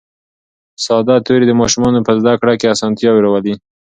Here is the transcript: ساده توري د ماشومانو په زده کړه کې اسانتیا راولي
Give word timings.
ساده 0.85 1.15
توري 1.25 1.45
د 1.47 1.53
ماشومانو 1.61 2.05
په 2.07 2.11
زده 2.19 2.33
کړه 2.41 2.53
کې 2.59 2.71
اسانتیا 2.73 3.09
راولي 3.23 3.55